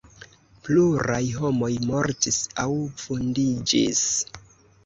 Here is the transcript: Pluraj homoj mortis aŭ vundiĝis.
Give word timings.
Pluraj 0.67 1.19
homoj 1.41 1.69
mortis 1.91 2.39
aŭ 2.65 2.69
vundiĝis. 3.05 4.05